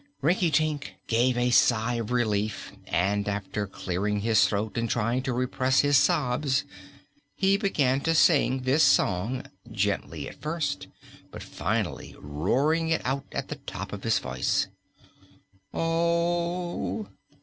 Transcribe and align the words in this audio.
Rinkitink 0.23 0.95
gave 1.05 1.37
a 1.37 1.51
sigh 1.51 1.93
of 1.99 2.09
relief 2.09 2.71
and 2.87 3.27
after 3.29 3.67
clearing 3.67 4.21
his 4.21 4.47
throat 4.47 4.75
and 4.75 4.89
trying 4.89 5.21
to 5.21 5.31
repress 5.31 5.81
his 5.81 5.95
sobs 5.95 6.63
he 7.35 7.55
began 7.55 8.01
to 8.01 8.15
sing 8.15 8.63
this 8.63 8.81
song 8.81 9.45
gently, 9.71 10.27
at 10.27 10.41
first, 10.41 10.87
but 11.29 11.43
finally 11.43 12.15
roaring 12.19 12.89
it 12.89 13.03
out 13.05 13.25
at 13.31 13.49
the 13.49 13.57
top 13.67 13.93
of 13.93 14.01
his 14.03 14.17
voice: 14.17 14.69
"Oh! 15.71 17.07